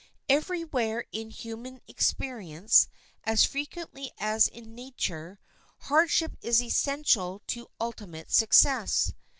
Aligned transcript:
Every 0.27 0.63
where 0.65 1.05
in 1.11 1.29
human 1.29 1.79
experience, 1.87 2.87
as 3.23 3.43
frequently 3.45 4.11
as 4.17 4.47
in 4.47 4.73
nature, 4.73 5.37
hardship 5.81 6.31
is 6.41 6.59
essential 6.59 7.43
to 7.49 7.67
ultimate 7.79 8.31
success. 8.31 9.13